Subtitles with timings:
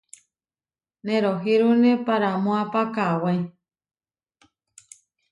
[1.05, 3.33] Nerohírune paramoápa kawé.